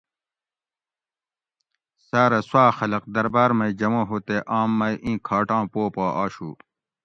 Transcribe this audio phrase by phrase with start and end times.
[2.07, 6.49] سارہ سوا خلق درباۤر مئی جمع ہو تے آم مئی ایں کھاٹاں پو پا آشو